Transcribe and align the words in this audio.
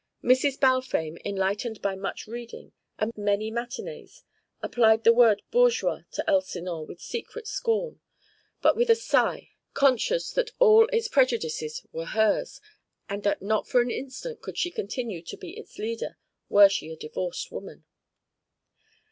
Mrs. 0.23 0.59
Balfame, 0.59 1.21
enlightened 1.23 1.79
by 1.79 1.93
much 1.95 2.25
reading 2.25 2.71
and 2.97 3.15
many 3.15 3.51
matinées, 3.51 4.23
applied 4.59 5.03
the 5.03 5.13
word 5.13 5.43
bourgeois 5.51 6.01
to 6.13 6.27
Elsinore 6.27 6.87
with 6.87 6.99
secret 6.99 7.45
scorn, 7.45 7.99
but 8.63 8.75
with 8.75 8.89
a 8.89 8.95
sigh: 8.95 9.51
conscious 9.75 10.31
that 10.31 10.53
all 10.57 10.87
its 10.87 11.07
prejudices 11.07 11.85
were 11.91 12.05
hers 12.07 12.59
and 13.09 13.21
that 13.21 13.43
not 13.43 13.67
for 13.67 13.79
an 13.79 13.91
instant 13.91 14.41
could 14.41 14.57
she 14.57 14.71
continue 14.71 15.21
to 15.21 15.37
be 15.37 15.51
its 15.55 15.77
leader 15.77 16.17
were 16.49 16.67
she 16.67 16.89
a 16.89 16.95
divorced 16.95 17.51
woman. 17.51 17.85